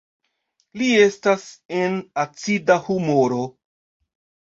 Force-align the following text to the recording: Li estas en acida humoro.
Li 0.81 0.87
estas 1.09 1.45
en 1.83 2.01
acida 2.25 2.81
humoro. 2.91 3.43